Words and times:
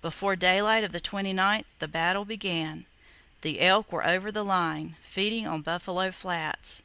Before 0.00 0.36
daylight 0.36 0.84
of 0.84 0.92
the 0.92 1.00
29th 1.00 1.64
the 1.80 1.88
battle 1.88 2.24
began. 2.24 2.86
The 3.40 3.60
elk 3.60 3.90
were 3.90 4.06
over 4.06 4.30
the 4.30 4.44
line, 4.44 4.94
feeding 5.02 5.44
on 5.48 5.62
Buffalo 5.62 6.12
Flats. 6.12 6.84